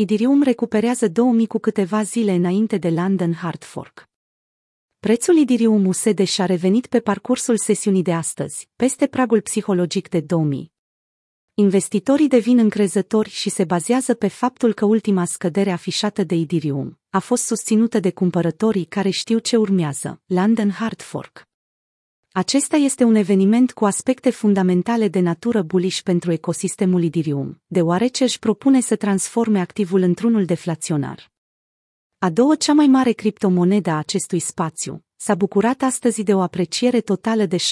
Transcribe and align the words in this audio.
Idirium 0.00 0.42
recuperează 0.42 1.08
2000 1.08 1.46
cu 1.46 1.58
câteva 1.58 2.02
zile 2.02 2.32
înainte 2.32 2.76
de 2.76 2.90
London 2.90 3.32
Hard 3.32 3.64
Fork. 3.64 4.08
Prețul 4.98 5.36
Idirium 5.36 5.86
USD 5.86 6.24
și-a 6.24 6.46
revenit 6.46 6.86
pe 6.86 7.00
parcursul 7.00 7.56
sesiunii 7.56 8.02
de 8.02 8.12
astăzi, 8.12 8.68
peste 8.76 9.06
pragul 9.06 9.40
psihologic 9.40 10.08
de 10.08 10.20
2000. 10.20 10.72
Investitorii 11.54 12.28
devin 12.28 12.58
încrezători 12.58 13.28
și 13.30 13.50
se 13.50 13.64
bazează 13.64 14.14
pe 14.14 14.28
faptul 14.28 14.72
că 14.72 14.84
ultima 14.84 15.24
scădere 15.24 15.70
afișată 15.70 16.24
de 16.24 16.34
Idirium 16.34 16.98
a 17.10 17.18
fost 17.18 17.44
susținută 17.44 18.00
de 18.00 18.10
cumpărătorii 18.10 18.84
care 18.84 19.10
știu 19.10 19.38
ce 19.38 19.56
urmează, 19.56 20.20
London 20.26 20.70
Hard 20.70 21.02
Fork. 21.02 21.47
Acesta 22.38 22.76
este 22.76 23.04
un 23.04 23.14
eveniment 23.14 23.72
cu 23.72 23.84
aspecte 23.84 24.30
fundamentale 24.30 25.08
de 25.08 25.20
natură 25.20 25.62
bullish 25.62 26.00
pentru 26.00 26.32
ecosistemul 26.32 27.02
Idirium, 27.02 27.62
deoarece 27.66 28.24
își 28.24 28.38
propune 28.38 28.80
să 28.80 28.96
transforme 28.96 29.60
activul 29.60 30.00
într-unul 30.00 30.44
deflaționar. 30.44 31.30
A 32.18 32.30
doua 32.30 32.54
cea 32.54 32.72
mai 32.72 32.86
mare 32.86 33.12
criptomonedă 33.12 33.90
a 33.90 33.98
acestui 33.98 34.38
spațiu 34.38 35.04
s-a 35.16 35.34
bucurat 35.34 35.82
astăzi 35.82 36.22
de 36.22 36.34
o 36.34 36.40
apreciere 36.40 37.00
totală 37.00 37.46
de 37.46 37.56
6,36% 37.56 37.62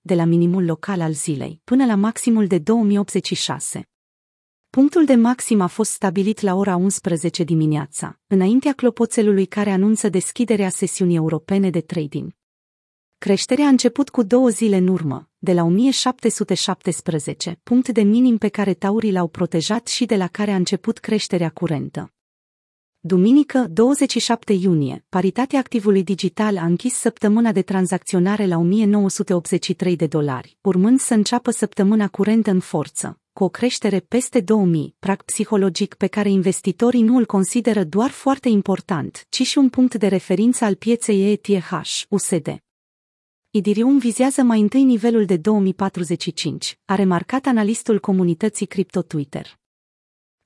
de 0.00 0.14
la 0.14 0.24
minimul 0.24 0.64
local 0.64 1.00
al 1.00 1.12
zilei 1.12 1.60
până 1.64 1.86
la 1.86 1.94
maximul 1.94 2.46
de 2.46 2.58
2086. 2.58 3.91
Punctul 4.78 5.04
de 5.04 5.14
maxim 5.14 5.60
a 5.60 5.66
fost 5.66 5.90
stabilit 5.90 6.40
la 6.40 6.54
ora 6.54 6.76
11 6.76 7.44
dimineața, 7.44 8.20
înaintea 8.26 8.72
clopoțelului 8.72 9.46
care 9.46 9.70
anunță 9.70 10.08
deschiderea 10.08 10.68
sesiunii 10.68 11.16
europene 11.16 11.70
de 11.70 11.80
trading. 11.80 12.32
Creșterea 13.18 13.64
a 13.64 13.68
început 13.68 14.08
cu 14.08 14.22
două 14.22 14.48
zile 14.48 14.76
în 14.76 14.86
urmă, 14.86 15.28
de 15.38 15.52
la 15.52 15.62
1717, 15.62 17.60
punct 17.62 17.88
de 17.88 18.02
minim 18.02 18.38
pe 18.38 18.48
care 18.48 18.74
taurii 18.74 19.12
l-au 19.12 19.28
protejat 19.28 19.86
și 19.86 20.04
de 20.04 20.16
la 20.16 20.26
care 20.26 20.50
a 20.50 20.56
început 20.56 20.98
creșterea 20.98 21.50
curentă. 21.50 22.12
Duminică, 23.00 23.66
27 23.70 24.52
iunie, 24.52 25.04
paritatea 25.08 25.58
activului 25.58 26.02
digital 26.02 26.58
a 26.58 26.64
închis 26.64 26.94
săptămâna 26.94 27.52
de 27.52 27.62
tranzacționare 27.62 28.46
la 28.46 28.56
1983 28.56 29.96
de 29.96 30.06
dolari, 30.06 30.56
urmând 30.60 31.00
să 31.00 31.14
înceapă 31.14 31.50
săptămâna 31.50 32.08
curentă 32.08 32.50
în 32.50 32.60
forță, 32.60 33.21
cu 33.32 33.44
o 33.44 33.48
creștere 33.48 34.00
peste 34.00 34.40
2000, 34.40 34.94
prag 34.98 35.22
psihologic 35.22 35.94
pe 35.94 36.06
care 36.06 36.30
investitorii 36.30 37.02
nu 37.02 37.16
îl 37.16 37.26
consideră 37.26 37.84
doar 37.84 38.10
foarte 38.10 38.48
important, 38.48 39.26
ci 39.28 39.42
și 39.42 39.58
un 39.58 39.68
punct 39.68 39.94
de 39.94 40.06
referință 40.06 40.64
al 40.64 40.74
pieței 40.74 41.32
ETH, 41.32 41.70
USD. 42.08 42.56
Idirium 43.50 43.98
vizează 43.98 44.42
mai 44.42 44.60
întâi 44.60 44.82
nivelul 44.82 45.24
de 45.24 45.36
2045, 45.36 46.78
a 46.84 46.94
remarcat 46.94 47.46
analistul 47.46 48.00
comunității 48.00 48.66
Crypto 48.66 49.02
Twitter. 49.02 49.60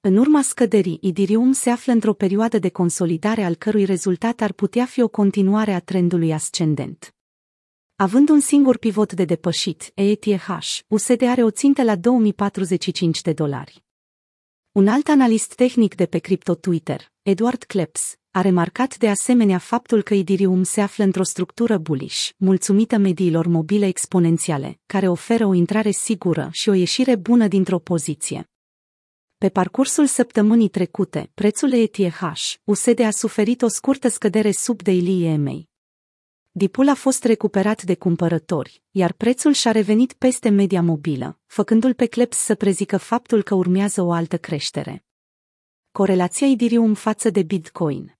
În 0.00 0.16
urma 0.16 0.42
scăderii, 0.42 0.98
Idirium 1.02 1.52
se 1.52 1.70
află 1.70 1.92
într-o 1.92 2.12
perioadă 2.12 2.58
de 2.58 2.68
consolidare 2.68 3.44
al 3.44 3.54
cărui 3.54 3.84
rezultat 3.84 4.40
ar 4.40 4.52
putea 4.52 4.84
fi 4.84 5.02
o 5.02 5.08
continuare 5.08 5.72
a 5.72 5.80
trendului 5.80 6.32
ascendent. 6.32 7.15
Având 7.98 8.28
un 8.28 8.40
singur 8.40 8.78
pivot 8.78 9.12
de 9.12 9.24
depășit, 9.24 9.92
ETH, 9.94 10.48
USD 10.88 11.22
are 11.22 11.42
o 11.42 11.50
țintă 11.50 11.82
la 11.82 11.96
2045 11.96 13.20
de 13.20 13.32
dolari. 13.32 13.84
Un 14.72 14.88
alt 14.88 15.08
analist 15.08 15.54
tehnic 15.54 15.94
de 15.94 16.06
pe 16.06 16.18
Crypto 16.18 16.54
Twitter, 16.54 17.12
Edward 17.22 17.64
Kleps, 17.64 18.16
a 18.30 18.40
remarcat 18.40 18.96
de 18.96 19.08
asemenea 19.08 19.58
faptul 19.58 20.02
că 20.02 20.14
Idirium 20.14 20.62
se 20.62 20.80
află 20.80 21.04
într-o 21.04 21.22
structură 21.22 21.78
bullish, 21.78 22.28
mulțumită 22.36 22.96
mediilor 22.96 23.46
mobile 23.46 23.86
exponențiale, 23.86 24.80
care 24.86 25.08
oferă 25.08 25.46
o 25.46 25.54
intrare 25.54 25.90
sigură 25.90 26.48
și 26.52 26.68
o 26.68 26.72
ieșire 26.72 27.16
bună 27.16 27.48
dintr-o 27.48 27.78
poziție. 27.78 28.50
Pe 29.38 29.48
parcursul 29.48 30.06
săptămânii 30.06 30.68
trecute, 30.68 31.30
prețul 31.34 31.72
ETH, 31.72 32.20
USD 32.64 33.00
a 33.00 33.10
suferit 33.10 33.62
o 33.62 33.68
scurtă 33.68 34.08
scădere 34.08 34.50
sub 34.50 34.82
daily 34.82 35.24
EMA. 35.24 35.62
Dipul 36.58 36.88
a 36.88 36.94
fost 36.94 37.24
recuperat 37.24 37.82
de 37.82 37.94
cumpărători, 37.94 38.82
iar 38.90 39.12
prețul 39.12 39.52
și-a 39.52 39.70
revenit 39.70 40.12
peste 40.12 40.48
media 40.48 40.82
mobilă, 40.82 41.38
făcându-l 41.46 41.94
pe 41.94 42.06
Kleps 42.06 42.36
să 42.36 42.54
prezică 42.54 42.96
faptul 42.96 43.42
că 43.42 43.54
urmează 43.54 44.02
o 44.02 44.12
altă 44.12 44.38
creștere. 44.38 45.04
Corelația 45.90 46.46
Idirium 46.46 46.94
față 46.94 47.30
de 47.30 47.42
Bitcoin 47.42 48.18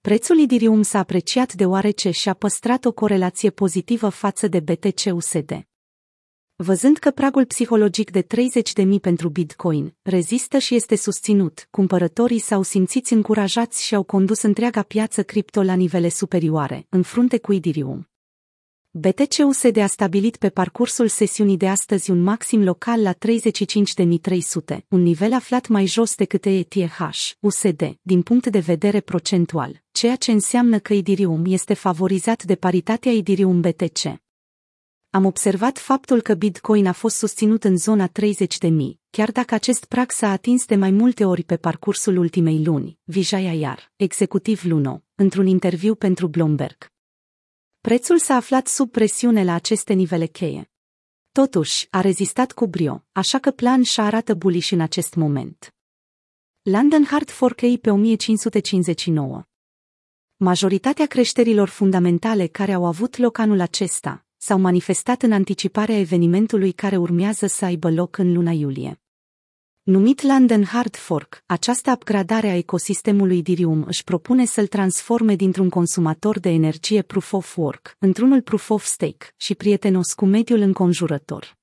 Prețul 0.00 0.38
Idirium 0.38 0.82
s-a 0.82 0.98
apreciat 0.98 1.52
deoarece 1.52 2.10
și-a 2.10 2.34
păstrat 2.34 2.84
o 2.84 2.92
corelație 2.92 3.50
pozitivă 3.50 4.08
față 4.08 4.46
de 4.46 4.60
BTC-USD. 4.60 5.67
Văzând 6.64 6.96
că 6.96 7.10
pragul 7.10 7.44
psihologic 7.44 8.10
de 8.10 8.22
30.000 8.22 9.00
pentru 9.00 9.28
Bitcoin 9.28 9.94
rezistă 10.02 10.58
și 10.58 10.74
este 10.74 10.96
susținut, 10.96 11.68
cumpărătorii 11.70 12.38
s-au 12.38 12.62
simțit 12.62 13.06
încurajați 13.06 13.84
și 13.84 13.94
au 13.94 14.02
condus 14.02 14.42
întreaga 14.42 14.82
piață 14.82 15.22
cripto 15.22 15.62
la 15.62 15.74
nivele 15.74 16.08
superioare, 16.08 16.86
în 16.88 17.02
frunte 17.02 17.38
cu 17.38 17.52
Ethereum. 17.52 18.08
BTC-USD 18.90 19.76
a 19.76 19.86
stabilit 19.86 20.36
pe 20.36 20.48
parcursul 20.48 21.08
sesiunii 21.08 21.56
de 21.56 21.68
astăzi 21.68 22.10
un 22.10 22.22
maxim 22.22 22.62
local 22.62 23.02
la 23.02 23.14
35.300, 23.14 24.78
un 24.88 25.02
nivel 25.02 25.32
aflat 25.32 25.68
mai 25.68 25.86
jos 25.86 26.14
decât 26.14 26.44
ETH, 26.44 26.98
USD, 27.40 27.98
din 28.02 28.22
punct 28.22 28.46
de 28.46 28.58
vedere 28.58 29.00
procentual, 29.00 29.82
ceea 29.90 30.16
ce 30.16 30.32
înseamnă 30.32 30.78
că 30.78 30.94
Ethereum 30.94 31.44
este 31.46 31.74
favorizat 31.74 32.42
de 32.42 32.54
paritatea 32.54 33.12
Ethereum 33.12 33.60
BTC. 33.60 34.26
Am 35.10 35.24
observat 35.24 35.78
faptul 35.78 36.20
că 36.20 36.34
Bitcoin 36.34 36.86
a 36.86 36.92
fost 36.92 37.16
susținut 37.16 37.64
în 37.64 37.76
zona 37.76 38.06
30 38.06 38.58
de 38.58 38.68
mii, 38.68 39.00
chiar 39.10 39.30
dacă 39.32 39.54
acest 39.54 39.84
prag 39.84 40.10
s-a 40.10 40.30
atins 40.30 40.66
de 40.66 40.76
mai 40.76 40.90
multe 40.90 41.24
ori 41.24 41.42
pe 41.44 41.56
parcursul 41.56 42.16
ultimei 42.16 42.64
luni, 42.64 42.98
Vijay 43.04 43.46
Ayar, 43.46 43.92
executiv 43.96 44.64
Luno, 44.64 45.02
într-un 45.14 45.46
interviu 45.46 45.94
pentru 45.94 46.26
Bloomberg. 46.26 46.92
Prețul 47.80 48.18
s-a 48.18 48.34
aflat 48.34 48.66
sub 48.66 48.90
presiune 48.90 49.44
la 49.44 49.54
aceste 49.54 49.92
nivele 49.92 50.26
cheie. 50.26 50.70
Totuși, 51.32 51.86
a 51.90 52.00
rezistat 52.00 52.52
cu 52.52 52.66
brio, 52.66 53.04
așa 53.12 53.38
că 53.38 53.50
plan 53.50 53.82
și 53.82 54.00
arată 54.00 54.34
bullish 54.34 54.70
în 54.70 54.80
acest 54.80 55.14
moment. 55.14 55.74
London 56.62 57.04
Hard 57.04 57.30
Fork 57.30 57.60
pe 57.80 57.90
1559 57.90 59.42
Majoritatea 60.36 61.06
creșterilor 61.06 61.68
fundamentale 61.68 62.46
care 62.46 62.72
au 62.72 62.84
avut 62.84 63.16
loc 63.16 63.38
anul 63.38 63.60
acesta, 63.60 64.22
s-au 64.38 64.58
manifestat 64.58 65.22
în 65.22 65.32
anticiparea 65.32 65.98
evenimentului 65.98 66.72
care 66.72 66.96
urmează 66.96 67.46
să 67.46 67.64
aibă 67.64 67.90
loc 67.90 68.18
în 68.18 68.32
luna 68.32 68.50
iulie. 68.50 69.00
Numit 69.82 70.22
London 70.22 70.64
Hard 70.64 70.96
Fork, 70.96 71.42
această 71.46 71.90
upgradare 71.90 72.48
a 72.48 72.56
ecosistemului 72.56 73.42
Dirium 73.42 73.84
își 73.86 74.04
propune 74.04 74.44
să-l 74.44 74.66
transforme 74.66 75.34
dintr-un 75.34 75.68
consumator 75.68 76.38
de 76.38 76.48
energie 76.48 77.02
proof 77.02 77.32
of 77.32 77.56
work 77.56 77.96
într-unul 77.98 78.42
proof 78.42 78.70
of 78.70 78.84
stake 78.84 79.26
și 79.36 79.54
prietenos 79.54 80.12
cu 80.12 80.24
mediul 80.24 80.60
înconjurător. 80.60 81.57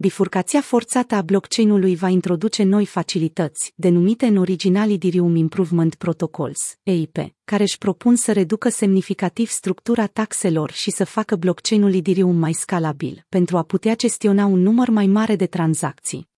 Bifurcația 0.00 0.60
forțată 0.60 1.14
a 1.14 1.22
blockchain-ului 1.22 1.96
va 1.96 2.08
introduce 2.08 2.62
noi 2.62 2.86
facilități, 2.86 3.72
denumite 3.74 4.26
în 4.26 4.36
original 4.36 4.90
Ethereum 4.90 5.36
Improvement 5.36 5.94
Protocols, 5.94 6.76
EIP, 6.82 7.16
care 7.44 7.62
își 7.62 7.78
propun 7.78 8.16
să 8.16 8.32
reducă 8.32 8.68
semnificativ 8.68 9.48
structura 9.48 10.06
taxelor 10.06 10.70
și 10.70 10.90
să 10.90 11.04
facă 11.04 11.36
blockchain-ul 11.36 11.94
Ethereum 11.94 12.36
mai 12.36 12.52
scalabil, 12.52 13.24
pentru 13.28 13.56
a 13.56 13.62
putea 13.62 13.96
gestiona 13.96 14.46
un 14.46 14.60
număr 14.60 14.88
mai 14.88 15.06
mare 15.06 15.36
de 15.36 15.46
tranzacții. 15.46 16.28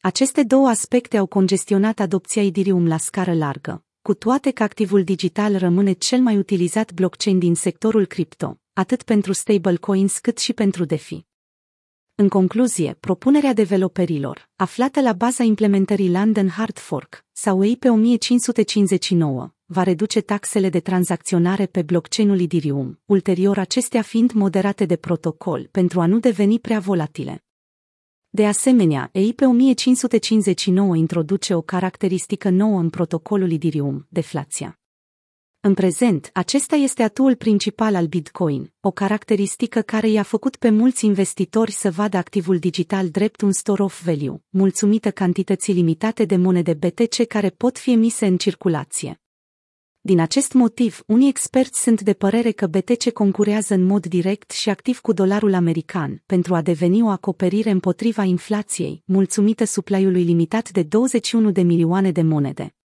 Aceste 0.00 0.42
două 0.42 0.68
aspecte 0.68 1.16
au 1.16 1.26
congestionat 1.26 2.00
adopția 2.00 2.44
Ethereum 2.44 2.86
la 2.86 2.96
scară 2.96 3.34
largă, 3.34 3.84
cu 4.02 4.14
toate 4.14 4.50
că 4.50 4.62
activul 4.62 5.04
digital 5.04 5.56
rămâne 5.58 5.92
cel 5.92 6.20
mai 6.20 6.36
utilizat 6.36 6.92
blockchain 6.92 7.38
din 7.38 7.54
sectorul 7.54 8.06
cripto, 8.06 8.58
atât 8.72 9.02
pentru 9.02 9.32
stablecoins 9.32 10.18
cât 10.18 10.38
și 10.38 10.52
pentru 10.52 10.84
DeFi. 10.84 11.26
În 12.20 12.28
concluzie, 12.28 12.96
propunerea 13.00 13.52
developerilor, 13.52 14.48
aflată 14.56 15.00
la 15.00 15.12
baza 15.12 15.42
implementării 15.42 16.10
London 16.10 16.48
Hard 16.48 16.78
Fork, 16.78 17.24
sau 17.32 17.64
EIP 17.64 17.84
1559, 17.84 19.50
va 19.64 19.82
reduce 19.82 20.20
taxele 20.20 20.68
de 20.68 20.80
tranzacționare 20.80 21.66
pe 21.66 21.82
blockchain-ul 21.82 22.40
Ethereum, 22.40 23.00
ulterior 23.04 23.58
acestea 23.58 24.02
fiind 24.02 24.32
moderate 24.32 24.84
de 24.84 24.96
protocol 24.96 25.68
pentru 25.70 26.00
a 26.00 26.06
nu 26.06 26.18
deveni 26.18 26.58
prea 26.58 26.78
volatile. 26.80 27.44
De 28.28 28.46
asemenea, 28.46 29.08
EIP 29.12 29.40
1559 29.40 30.96
introduce 30.96 31.54
o 31.54 31.60
caracteristică 31.60 32.48
nouă 32.50 32.78
în 32.78 32.90
protocolul 32.90 33.52
Ethereum, 33.52 34.06
deflația. 34.08 34.77
În 35.60 35.74
prezent, 35.74 36.30
acesta 36.32 36.76
este 36.76 37.02
atul 37.02 37.34
principal 37.34 37.94
al 37.94 38.06
Bitcoin, 38.06 38.72
o 38.80 38.90
caracteristică 38.90 39.80
care 39.80 40.08
i-a 40.08 40.22
făcut 40.22 40.56
pe 40.56 40.70
mulți 40.70 41.04
investitori 41.04 41.70
să 41.70 41.90
vadă 41.90 42.16
activul 42.16 42.58
digital 42.58 43.08
drept 43.08 43.40
un 43.40 43.52
store 43.52 43.82
of 43.82 44.04
value, 44.04 44.42
mulțumită 44.48 45.10
cantității 45.10 45.74
limitate 45.74 46.24
de 46.24 46.36
monede 46.36 46.74
BTC 46.74 47.26
care 47.26 47.50
pot 47.50 47.78
fi 47.78 47.90
emise 47.92 48.26
în 48.26 48.36
circulație. 48.36 49.20
Din 50.00 50.20
acest 50.20 50.52
motiv, 50.52 51.02
unii 51.06 51.28
experți 51.28 51.82
sunt 51.82 52.00
de 52.00 52.12
părere 52.12 52.50
că 52.50 52.66
BTC 52.66 53.10
concurează 53.10 53.74
în 53.74 53.84
mod 53.84 54.06
direct 54.06 54.50
și 54.50 54.70
activ 54.70 55.00
cu 55.00 55.12
dolarul 55.12 55.54
american 55.54 56.22
pentru 56.26 56.54
a 56.54 56.62
deveni 56.62 57.02
o 57.02 57.08
acoperire 57.08 57.70
împotriva 57.70 58.22
inflației, 58.22 59.02
mulțumită 59.04 59.64
suplaiului 59.64 60.24
limitat 60.24 60.70
de 60.70 60.82
21 60.82 61.50
de 61.50 61.62
milioane 61.62 62.10
de 62.10 62.22
monede. 62.22 62.77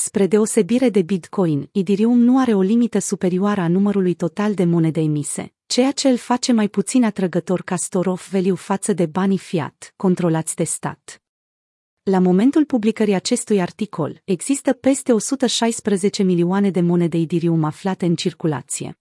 Spre 0.00 0.26
deosebire 0.26 0.88
de 0.88 1.02
Bitcoin, 1.02 1.68
Ethereum 1.72 2.18
nu 2.18 2.38
are 2.38 2.54
o 2.54 2.60
limită 2.60 2.98
superioară 2.98 3.60
a 3.60 3.68
numărului 3.68 4.14
total 4.14 4.54
de 4.54 4.64
monede 4.64 5.00
emise, 5.00 5.54
ceea 5.66 5.92
ce 5.92 6.08
îl 6.08 6.16
face 6.16 6.52
mai 6.52 6.68
puțin 6.68 7.04
atrăgător 7.04 7.62
ca 7.62 7.76
store 7.76 8.10
of 8.10 8.30
value 8.30 8.54
față 8.54 8.92
de 8.92 9.06
banii 9.06 9.38
fiat, 9.38 9.92
controlați 9.96 10.54
de 10.54 10.64
stat. 10.64 11.22
La 12.02 12.18
momentul 12.18 12.64
publicării 12.64 13.14
acestui 13.14 13.60
articol, 13.60 14.22
există 14.24 14.72
peste 14.72 15.12
116 15.12 16.22
milioane 16.22 16.70
de 16.70 16.80
monede 16.80 17.18
Ethereum 17.18 17.64
aflate 17.64 18.06
în 18.06 18.14
circulație. 18.14 18.98